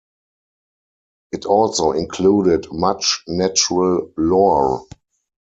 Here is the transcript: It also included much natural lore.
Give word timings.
It 1.31 1.45
also 1.45 1.91
included 1.91 2.65
much 2.73 3.21
natural 3.27 4.11
lore. 4.17 4.87